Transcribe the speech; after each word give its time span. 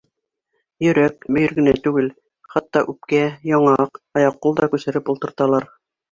Йөрәк, 0.83 1.25
бөйөр 1.35 1.51
генә 1.57 1.73
түгел, 1.87 2.07
хатта 2.53 2.81
үпкә, 2.93 3.19
яңаҡ, 3.49 3.99
аяҡ-ҡул 4.21 4.55
да 4.61 4.71
күсереп 4.73 5.13
ултырталар. 5.15 5.69